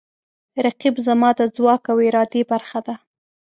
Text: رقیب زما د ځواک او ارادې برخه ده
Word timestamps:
رقیب 0.65 0.95
زما 1.07 1.29
د 1.39 1.41
ځواک 1.55 1.83
او 1.91 1.97
ارادې 2.07 2.41
برخه 2.51 2.79
ده 2.87 2.95